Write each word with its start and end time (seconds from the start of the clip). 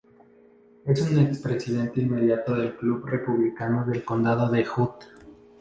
Es 0.83 0.99
un 1.11 1.19
expresidente 1.19 2.01
inmediato 2.01 2.55
del 2.55 2.75
club 2.75 3.05
republicano 3.05 3.85
del 3.85 4.03
Condado 4.03 4.49
de 4.49 4.65
Hood. 4.65 4.95